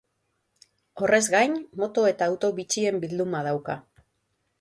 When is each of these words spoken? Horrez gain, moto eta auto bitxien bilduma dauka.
Horrez 1.01 1.19
gain, 1.33 1.53
moto 1.81 2.05
eta 2.13 2.29
auto 2.31 2.51
bitxien 2.61 2.99
bilduma 3.05 3.43
dauka. 3.49 3.77